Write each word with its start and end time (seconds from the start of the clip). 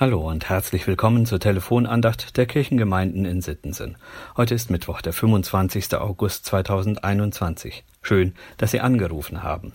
Hallo 0.00 0.26
und 0.26 0.48
herzlich 0.48 0.86
willkommen 0.86 1.26
zur 1.26 1.40
Telefonandacht 1.40 2.38
der 2.38 2.46
Kirchengemeinden 2.46 3.26
in 3.26 3.42
Sittensen. 3.42 3.98
Heute 4.34 4.54
ist 4.54 4.70
Mittwoch, 4.70 5.02
der 5.02 5.12
25. 5.12 5.94
August 5.96 6.46
2021. 6.46 7.84
Schön, 8.00 8.32
dass 8.56 8.70
Sie 8.70 8.80
angerufen 8.80 9.42
haben. 9.42 9.74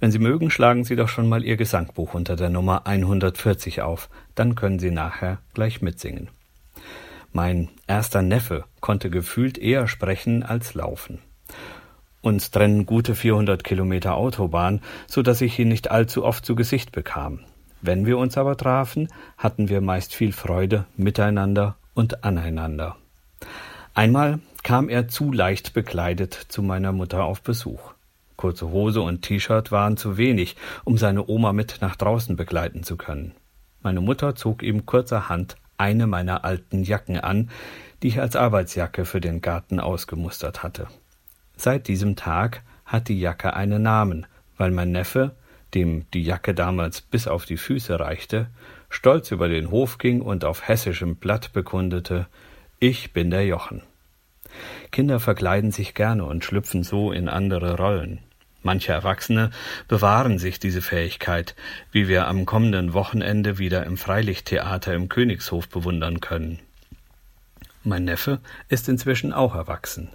Wenn 0.00 0.10
Sie 0.10 0.20
mögen, 0.20 0.50
schlagen 0.50 0.84
Sie 0.84 0.96
doch 0.96 1.10
schon 1.10 1.28
mal 1.28 1.44
Ihr 1.44 1.58
Gesangbuch 1.58 2.14
unter 2.14 2.34
der 2.34 2.48
Nummer 2.48 2.86
140 2.86 3.82
auf, 3.82 4.08
dann 4.34 4.54
können 4.54 4.78
Sie 4.78 4.90
nachher 4.90 5.36
gleich 5.52 5.82
mitsingen. 5.82 6.30
Mein 7.34 7.68
erster 7.86 8.22
Neffe 8.22 8.64
konnte 8.80 9.10
gefühlt 9.10 9.58
eher 9.58 9.86
sprechen 9.86 10.42
als 10.44 10.72
laufen. 10.72 11.18
Uns 12.22 12.50
trennen 12.50 12.86
gute 12.86 13.14
400 13.14 13.64
Kilometer 13.64 14.14
Autobahn, 14.14 14.80
so 15.06 15.20
dass 15.20 15.42
ich 15.42 15.58
ihn 15.58 15.68
nicht 15.68 15.90
allzu 15.90 16.24
oft 16.24 16.46
zu 16.46 16.54
Gesicht 16.54 16.90
bekam. 16.90 17.40
Wenn 17.80 18.06
wir 18.06 18.18
uns 18.18 18.36
aber 18.36 18.56
trafen, 18.56 19.08
hatten 19.36 19.68
wir 19.68 19.80
meist 19.80 20.14
viel 20.14 20.32
Freude 20.32 20.84
miteinander 20.96 21.76
und 21.94 22.24
aneinander. 22.24 22.96
Einmal 23.94 24.40
kam 24.62 24.88
er 24.88 25.08
zu 25.08 25.32
leicht 25.32 25.74
bekleidet 25.74 26.34
zu 26.34 26.62
meiner 26.62 26.92
Mutter 26.92 27.24
auf 27.24 27.42
Besuch. 27.42 27.94
Kurze 28.36 28.70
Hose 28.70 29.00
und 29.00 29.22
T-Shirt 29.22 29.72
waren 29.72 29.96
zu 29.96 30.16
wenig, 30.16 30.56
um 30.84 30.96
seine 30.96 31.28
Oma 31.28 31.52
mit 31.52 31.78
nach 31.80 31.96
draußen 31.96 32.36
begleiten 32.36 32.84
zu 32.84 32.96
können. 32.96 33.32
Meine 33.82 34.00
Mutter 34.00 34.34
zog 34.34 34.62
ihm 34.62 34.86
kurzerhand 34.86 35.56
eine 35.76 36.06
meiner 36.06 36.44
alten 36.44 36.82
Jacken 36.82 37.18
an, 37.18 37.50
die 38.02 38.08
ich 38.08 38.20
als 38.20 38.36
Arbeitsjacke 38.36 39.04
für 39.04 39.20
den 39.20 39.40
Garten 39.40 39.80
ausgemustert 39.80 40.62
hatte. 40.62 40.88
Seit 41.56 41.88
diesem 41.88 42.14
Tag 42.14 42.62
hat 42.84 43.08
die 43.08 43.18
Jacke 43.18 43.54
einen 43.54 43.82
Namen, 43.82 44.26
weil 44.56 44.70
mein 44.70 44.92
Neffe, 44.92 45.34
dem 45.74 46.10
die 46.12 46.22
Jacke 46.22 46.54
damals 46.54 47.00
bis 47.00 47.28
auf 47.28 47.44
die 47.44 47.56
Füße 47.56 47.98
reichte, 48.00 48.48
stolz 48.90 49.30
über 49.30 49.48
den 49.48 49.70
Hof 49.70 49.98
ging 49.98 50.20
und 50.20 50.44
auf 50.44 50.66
hessischem 50.66 51.16
Blatt 51.16 51.52
bekundete 51.52 52.26
Ich 52.78 53.12
bin 53.12 53.30
der 53.30 53.44
Jochen. 53.44 53.82
Kinder 54.90 55.20
verkleiden 55.20 55.72
sich 55.72 55.94
gerne 55.94 56.24
und 56.24 56.44
schlüpfen 56.44 56.82
so 56.82 57.12
in 57.12 57.28
andere 57.28 57.76
Rollen. 57.76 58.20
Manche 58.62 58.92
Erwachsene 58.92 59.50
bewahren 59.86 60.38
sich 60.38 60.58
diese 60.58 60.82
Fähigkeit, 60.82 61.54
wie 61.92 62.08
wir 62.08 62.26
am 62.26 62.44
kommenden 62.44 62.92
Wochenende 62.92 63.58
wieder 63.58 63.84
im 63.86 63.96
Freilichttheater 63.96 64.94
im 64.94 65.08
Königshof 65.08 65.68
bewundern 65.68 66.20
können. 66.20 66.58
Mein 67.84 68.04
Neffe 68.04 68.40
ist 68.68 68.88
inzwischen 68.88 69.32
auch 69.32 69.54
erwachsen. 69.54 70.10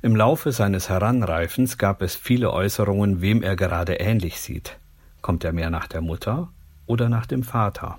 Im 0.00 0.16
Laufe 0.16 0.52
seines 0.52 0.88
Heranreifens 0.88 1.78
gab 1.78 2.02
es 2.02 2.16
viele 2.16 2.52
Äußerungen, 2.52 3.20
wem 3.20 3.42
er 3.42 3.56
gerade 3.56 3.94
ähnlich 3.94 4.40
sieht. 4.40 4.78
Kommt 5.22 5.44
er 5.44 5.52
mehr 5.52 5.70
nach 5.70 5.86
der 5.86 6.00
Mutter 6.00 6.48
oder 6.86 7.08
nach 7.08 7.26
dem 7.26 7.42
Vater? 7.42 7.98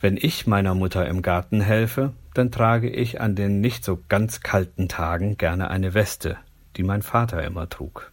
Wenn 0.00 0.16
ich 0.16 0.46
meiner 0.46 0.74
Mutter 0.74 1.06
im 1.06 1.22
Garten 1.22 1.60
helfe, 1.60 2.12
dann 2.34 2.50
trage 2.50 2.90
ich 2.90 3.20
an 3.20 3.36
den 3.36 3.60
nicht 3.60 3.84
so 3.84 4.02
ganz 4.08 4.40
kalten 4.40 4.88
Tagen 4.88 5.38
gerne 5.38 5.70
eine 5.70 5.94
Weste, 5.94 6.36
die 6.76 6.82
mein 6.82 7.02
Vater 7.02 7.44
immer 7.44 7.68
trug. 7.68 8.10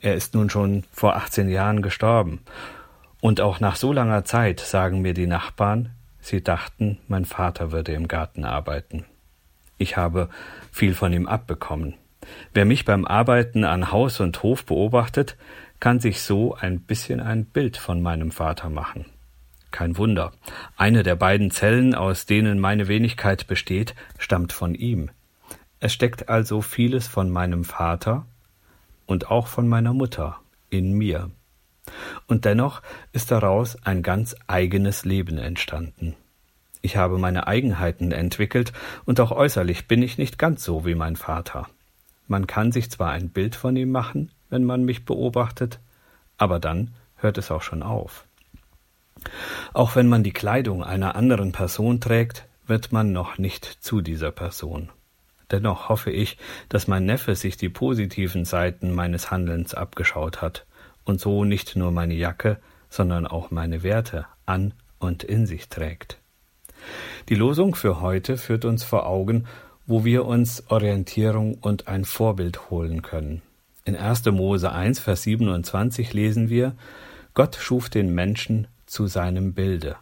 Er 0.00 0.14
ist 0.14 0.34
nun 0.34 0.50
schon 0.50 0.84
vor 0.92 1.16
18 1.16 1.48
Jahren 1.48 1.82
gestorben, 1.82 2.40
und 3.20 3.40
auch 3.40 3.60
nach 3.60 3.76
so 3.76 3.92
langer 3.92 4.24
Zeit 4.24 4.60
sagen 4.60 5.02
mir 5.02 5.12
die 5.12 5.26
Nachbarn, 5.26 5.90
sie 6.20 6.42
dachten, 6.42 6.98
mein 7.06 7.26
Vater 7.26 7.70
würde 7.70 7.92
im 7.92 8.08
Garten 8.08 8.44
arbeiten. 8.44 9.04
Ich 9.76 9.96
habe 9.96 10.28
viel 10.72 10.94
von 10.94 11.12
ihm 11.12 11.26
abbekommen. 11.26 11.94
Wer 12.54 12.64
mich 12.64 12.84
beim 12.84 13.04
Arbeiten 13.04 13.64
an 13.64 13.92
Haus 13.92 14.20
und 14.20 14.42
Hof 14.42 14.64
beobachtet, 14.64 15.36
kann 15.80 15.98
sich 15.98 16.20
so 16.20 16.54
ein 16.54 16.80
bisschen 16.80 17.20
ein 17.20 17.46
Bild 17.46 17.76
von 17.76 18.02
meinem 18.02 18.30
Vater 18.30 18.68
machen. 18.68 19.06
Kein 19.70 19.96
Wunder. 19.96 20.32
Eine 20.76 21.02
der 21.02 21.16
beiden 21.16 21.50
Zellen, 21.50 21.94
aus 21.94 22.26
denen 22.26 22.58
meine 22.58 22.88
Wenigkeit 22.88 23.46
besteht, 23.46 23.94
stammt 24.18 24.52
von 24.52 24.74
ihm. 24.74 25.10
Es 25.78 25.92
steckt 25.92 26.28
also 26.28 26.60
vieles 26.60 27.06
von 27.06 27.30
meinem 27.30 27.64
Vater 27.64 28.26
und 29.06 29.30
auch 29.30 29.46
von 29.46 29.68
meiner 29.68 29.94
Mutter 29.94 30.38
in 30.68 30.92
mir. 30.92 31.30
Und 32.26 32.44
dennoch 32.44 32.82
ist 33.12 33.30
daraus 33.30 33.76
ein 33.84 34.02
ganz 34.02 34.36
eigenes 34.46 35.04
Leben 35.04 35.38
entstanden. 35.38 36.14
Ich 36.82 36.96
habe 36.96 37.18
meine 37.18 37.46
Eigenheiten 37.46 38.12
entwickelt, 38.12 38.72
und 39.04 39.20
auch 39.20 39.32
äußerlich 39.32 39.86
bin 39.86 40.02
ich 40.02 40.18
nicht 40.18 40.38
ganz 40.38 40.64
so 40.64 40.86
wie 40.86 40.94
mein 40.94 41.16
Vater. 41.16 41.68
Man 42.26 42.46
kann 42.46 42.72
sich 42.72 42.90
zwar 42.90 43.10
ein 43.10 43.30
Bild 43.30 43.54
von 43.54 43.76
ihm 43.76 43.90
machen, 43.90 44.30
wenn 44.50 44.64
man 44.64 44.84
mich 44.84 45.04
beobachtet, 45.04 45.80
aber 46.36 46.58
dann 46.58 46.92
hört 47.16 47.38
es 47.38 47.50
auch 47.50 47.62
schon 47.62 47.82
auf. 47.82 48.24
Auch 49.72 49.96
wenn 49.96 50.08
man 50.08 50.22
die 50.22 50.32
Kleidung 50.32 50.82
einer 50.82 51.14
anderen 51.14 51.52
Person 51.52 52.00
trägt, 52.00 52.46
wird 52.66 52.92
man 52.92 53.12
noch 53.12 53.38
nicht 53.38 53.64
zu 53.64 54.00
dieser 54.00 54.30
Person. 54.30 54.90
Dennoch 55.50 55.88
hoffe 55.88 56.10
ich, 56.10 56.38
dass 56.68 56.86
mein 56.86 57.04
Neffe 57.04 57.34
sich 57.34 57.56
die 57.56 57.68
positiven 57.68 58.44
Seiten 58.44 58.94
meines 58.94 59.30
Handelns 59.30 59.74
abgeschaut 59.74 60.40
hat 60.40 60.64
und 61.04 61.20
so 61.20 61.44
nicht 61.44 61.76
nur 61.76 61.90
meine 61.90 62.14
Jacke, 62.14 62.58
sondern 62.88 63.26
auch 63.26 63.50
meine 63.50 63.82
Werte 63.82 64.26
an 64.46 64.74
und 64.98 65.24
in 65.24 65.46
sich 65.46 65.68
trägt. 65.68 66.18
Die 67.28 67.34
Losung 67.34 67.74
für 67.74 68.00
heute 68.00 68.36
führt 68.36 68.64
uns 68.64 68.84
vor 68.84 69.06
Augen, 69.06 69.46
wo 69.86 70.04
wir 70.04 70.24
uns 70.24 70.64
Orientierung 70.68 71.54
und 71.54 71.88
ein 71.88 72.04
Vorbild 72.04 72.70
holen 72.70 73.02
können. 73.02 73.42
In 73.86 73.96
1. 73.96 74.26
Mose 74.26 74.70
1, 74.70 75.00
Vers 75.00 75.22
27 75.22 76.12
lesen 76.12 76.50
wir, 76.50 76.74
Gott 77.32 77.56
schuf 77.56 77.88
den 77.88 78.14
Menschen 78.14 78.66
zu 78.84 79.06
seinem 79.06 79.54
Bilde. 79.54 79.96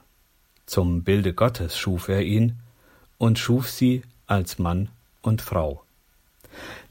Zum 0.66 1.04
Bilde 1.04 1.32
Gottes 1.32 1.78
schuf 1.78 2.08
er 2.08 2.22
ihn 2.22 2.58
und 3.18 3.38
schuf 3.38 3.70
sie 3.70 4.02
als 4.26 4.58
Mann 4.58 4.88
und 5.22 5.42
Frau. 5.42 5.84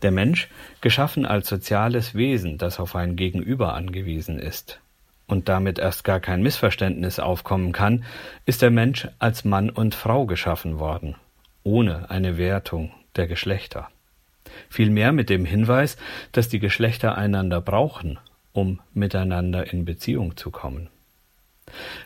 Der 0.01 0.11
Mensch, 0.11 0.47
geschaffen 0.79 1.25
als 1.25 1.49
soziales 1.49 2.15
Wesen, 2.15 2.57
das 2.57 2.79
auf 2.79 2.95
ein 2.95 3.17
Gegenüber 3.17 3.73
angewiesen 3.73 4.39
ist, 4.39 4.79
und 5.27 5.49
damit 5.49 5.79
erst 5.79 6.05
gar 6.05 6.21
kein 6.21 6.41
Missverständnis 6.41 7.19
aufkommen 7.19 7.73
kann, 7.73 8.05
ist 8.45 8.61
der 8.61 8.71
Mensch 8.71 9.09
als 9.19 9.43
Mann 9.43 9.69
und 9.69 9.93
Frau 9.93 10.25
geschaffen 10.25 10.79
worden, 10.79 11.15
ohne 11.63 12.09
eine 12.09 12.37
Wertung 12.37 12.93
der 13.17 13.27
Geschlechter 13.27 13.89
vielmehr 14.69 15.11
mit 15.11 15.29
dem 15.29 15.45
Hinweis, 15.45 15.97
dass 16.31 16.49
die 16.49 16.59
Geschlechter 16.59 17.17
einander 17.17 17.61
brauchen, 17.61 18.19
um 18.53 18.79
miteinander 18.93 19.71
in 19.71 19.85
Beziehung 19.85 20.37
zu 20.37 20.51
kommen. 20.51 20.89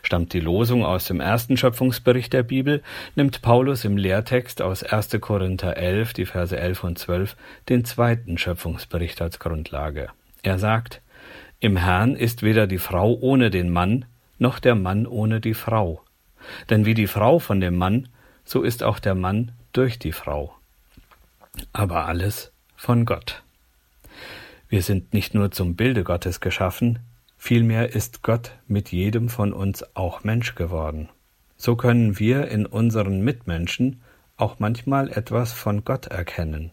Stammt 0.02 0.32
die 0.32 0.40
Losung 0.40 0.84
aus 0.84 1.06
dem 1.06 1.20
ersten 1.20 1.56
Schöpfungsbericht 1.56 2.32
der 2.32 2.42
Bibel, 2.42 2.82
nimmt 3.14 3.42
Paulus 3.42 3.84
im 3.84 3.96
Lehrtext 3.96 4.60
aus 4.60 4.82
1. 4.82 5.20
Korinther 5.20 5.76
11, 5.76 6.12
die 6.14 6.26
Verse 6.26 6.58
11 6.58 6.84
und 6.84 6.98
12, 6.98 7.36
den 7.68 7.84
zweiten 7.84 8.38
Schöpfungsbericht 8.38 9.22
als 9.22 9.38
Grundlage. 9.38 10.08
Er 10.42 10.58
sagt, 10.58 11.00
Im 11.60 11.76
Herrn 11.76 12.16
ist 12.16 12.42
weder 12.42 12.66
die 12.66 12.78
Frau 12.78 13.16
ohne 13.20 13.50
den 13.50 13.70
Mann, 13.70 14.04
noch 14.38 14.58
der 14.58 14.74
Mann 14.74 15.06
ohne 15.06 15.40
die 15.40 15.54
Frau. 15.54 16.02
Denn 16.70 16.84
wie 16.84 16.94
die 16.94 17.06
Frau 17.06 17.38
von 17.38 17.60
dem 17.60 17.76
Mann, 17.76 18.08
so 18.44 18.62
ist 18.62 18.82
auch 18.82 18.98
der 18.98 19.14
Mann 19.14 19.52
durch 19.72 20.00
die 20.00 20.12
Frau 20.12 20.56
aber 21.72 22.06
alles 22.06 22.52
von 22.76 23.04
Gott. 23.04 23.42
Wir 24.68 24.82
sind 24.82 25.12
nicht 25.12 25.34
nur 25.34 25.50
zum 25.50 25.76
Bilde 25.76 26.04
Gottes 26.04 26.40
geschaffen, 26.40 27.00
vielmehr 27.36 27.94
ist 27.94 28.22
Gott 28.22 28.52
mit 28.66 28.90
jedem 28.90 29.28
von 29.28 29.52
uns 29.52 29.84
auch 29.94 30.24
Mensch 30.24 30.54
geworden. 30.54 31.08
So 31.56 31.76
können 31.76 32.18
wir 32.18 32.48
in 32.48 32.66
unseren 32.66 33.20
Mitmenschen 33.20 34.00
auch 34.36 34.58
manchmal 34.58 35.10
etwas 35.10 35.52
von 35.52 35.84
Gott 35.84 36.06
erkennen 36.06 36.72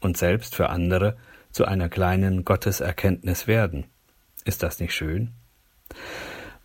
und 0.00 0.16
selbst 0.16 0.54
für 0.54 0.70
andere 0.70 1.16
zu 1.50 1.64
einer 1.64 1.88
kleinen 1.88 2.44
Gotteserkenntnis 2.44 3.46
werden. 3.46 3.84
Ist 4.44 4.62
das 4.62 4.78
nicht 4.78 4.94
schön? 4.94 5.32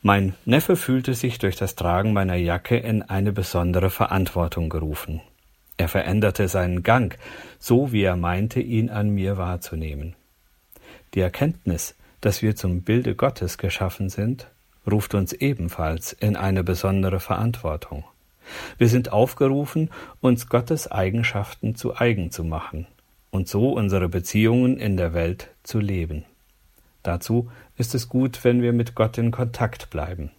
Mein 0.01 0.35
Neffe 0.45 0.75
fühlte 0.75 1.13
sich 1.13 1.39
durch 1.39 1.55
das 1.55 1.75
Tragen 1.75 2.13
meiner 2.13 2.35
Jacke 2.35 2.77
in 2.77 3.01
eine 3.03 3.31
besondere 3.31 3.89
Verantwortung 3.89 4.69
gerufen. 4.69 5.21
Er 5.77 5.87
veränderte 5.87 6.47
seinen 6.47 6.83
Gang, 6.83 7.17
so 7.59 7.91
wie 7.91 8.03
er 8.03 8.15
meinte, 8.15 8.59
ihn 8.59 8.89
an 8.89 9.09
mir 9.09 9.37
wahrzunehmen. 9.37 10.15
Die 11.13 11.19
Erkenntnis, 11.19 11.95
dass 12.21 12.41
wir 12.41 12.55
zum 12.55 12.81
Bilde 12.81 13.15
Gottes 13.15 13.57
geschaffen 13.57 14.09
sind, 14.09 14.47
ruft 14.89 15.13
uns 15.13 15.33
ebenfalls 15.33 16.13
in 16.13 16.35
eine 16.35 16.63
besondere 16.63 17.19
Verantwortung. 17.19 18.03
Wir 18.77 18.89
sind 18.89 19.11
aufgerufen, 19.11 19.89
uns 20.21 20.49
Gottes 20.49 20.91
Eigenschaften 20.91 21.75
zu 21.75 21.95
eigen 21.95 22.31
zu 22.31 22.43
machen 22.43 22.87
und 23.31 23.47
so 23.47 23.71
unsere 23.71 24.09
Beziehungen 24.09 24.77
in 24.77 24.97
der 24.97 25.13
Welt 25.13 25.49
zu 25.63 25.79
leben. 25.79 26.25
Dazu 27.03 27.49
ist 27.77 27.95
es 27.95 28.09
gut, 28.09 28.43
wenn 28.43 28.61
wir 28.61 28.73
mit 28.73 28.95
Gott 28.95 29.17
in 29.17 29.31
Kontakt 29.31 29.89
bleiben. 29.89 30.31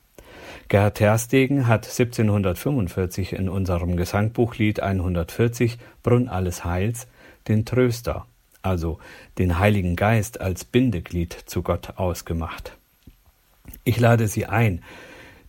Gerhard 0.69 0.97
Terstegen 0.97 1.67
hat 1.69 1.87
1745 1.87 3.35
in 3.35 3.49
unserem 3.49 3.97
Gesangbuchlied 3.97 4.81
140 4.81 5.79
Brunn 6.03 6.29
alles 6.29 6.65
Heils 6.65 7.07
den 7.49 7.65
Tröster, 7.65 8.27
also 8.63 8.99
den 9.39 9.59
Heiligen 9.59 9.97
Geist 9.97 10.41
als 10.41 10.65
Bindeglied 10.65 11.33
zu 11.33 11.63
Gott 11.63 11.99
ausgemacht. 11.99 12.77
Ich 13.85 14.01
lade 14.01 14.29
Sie 14.29 14.47
ein, 14.47 14.83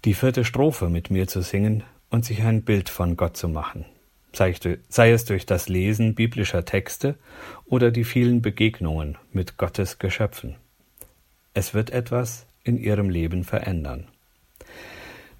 die 0.04 0.14
vierte 0.14 0.44
Strophe 0.44 0.90
mit 0.90 1.10
mir 1.10 1.28
zu 1.28 1.42
singen 1.42 1.84
und 2.10 2.26
sich 2.26 2.44
ein 2.44 2.64
Bild 2.64 2.90
von 2.90 3.16
Gott 3.16 3.38
zu 3.38 3.48
machen, 3.48 3.86
sei, 4.34 4.54
sei 4.90 5.12
es 5.12 5.26
durch 5.26 5.46
das 5.46 5.70
Lesen 5.70 6.16
biblischer 6.16 6.66
Texte 6.66 7.16
oder 7.66 7.92
die 7.92 8.04
vielen 8.04 8.42
Begegnungen 8.42 9.18
mit 9.32 9.58
Gottes 9.58 9.98
Geschöpfen. 9.98 10.56
Es 11.54 11.74
wird 11.74 11.90
etwas 11.92 12.46
in 12.64 12.78
ihrem 12.78 13.10
Leben 13.10 13.46
verändern. 13.46 14.08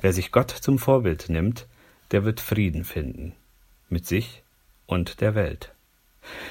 Wer 0.00 0.12
sich 0.12 0.32
Gott 0.32 0.50
zum 0.50 0.78
Vorbild 0.78 1.28
nimmt, 1.28 1.66
der 2.10 2.24
wird 2.24 2.40
Frieden 2.40 2.84
finden, 2.84 3.34
mit 3.88 4.06
sich 4.06 4.42
und 4.86 5.20
der 5.20 5.34
Welt. 5.34 5.72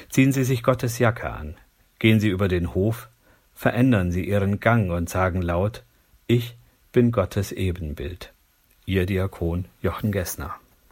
Ziehen 0.10 0.32
Sie 0.32 0.44
sich 0.44 0.64
Gottes 0.64 1.00
Jacke 1.00 1.30
an, 1.30 1.56
gehen 2.00 2.20
Sie 2.20 2.30
über 2.30 2.48
den 2.48 2.74
Hof, 2.74 3.10
verändern 3.54 4.12
Sie 4.12 4.28
Ihren 4.28 4.60
Gang 4.60 4.92
und 4.92 5.10
sagen 5.10 5.42
laut, 5.42 5.84
ich 6.28 6.58
bin 6.92 7.12
Gottes 7.12 7.52
Ebenbild. 7.52 8.34
Ihr 8.86 9.06
Diakon 9.06 9.66
Jochen 9.82 10.12
Gessner. 10.12 10.56